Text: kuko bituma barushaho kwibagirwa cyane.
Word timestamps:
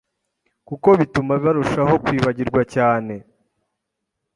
kuko 0.67 0.87
bituma 0.99 1.33
barushaho 1.43 1.93
kwibagirwa 2.05 2.61
cyane. 2.73 3.13